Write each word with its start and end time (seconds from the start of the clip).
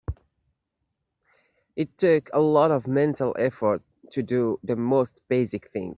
It 1.75 1.95
took 1.99 2.31
a 2.33 2.39
lot 2.39 2.71
of 2.71 2.87
mental 2.87 3.35
effort 3.37 3.83
to 4.13 4.23
do 4.23 4.59
the 4.63 4.75
most 4.75 5.13
basic 5.29 5.69
things. 5.69 5.89